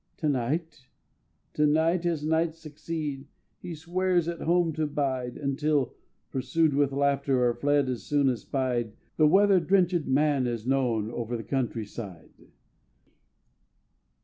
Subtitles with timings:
[0.17, 0.87] To night,
[1.53, 3.27] to night, as nights succeed,
[3.59, 5.93] He swears at home to bide, Until,
[6.31, 11.11] pursued with laughter Or fled as soon as spied, The weather drenchèd man is known
[11.11, 12.31] Over the country side!